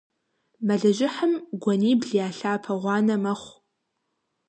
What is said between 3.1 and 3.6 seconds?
мэхъу.